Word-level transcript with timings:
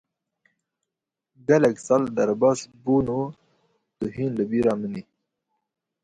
Gelek 1.47 1.77
sal 1.85 2.03
derbas 2.15 2.59
bûn 2.83 3.07
û 3.21 3.23
tu 3.97 4.05
hîn 4.15 4.31
li 4.39 4.45
bîra 4.51 4.73
min 4.79 4.93
î. 4.99 5.01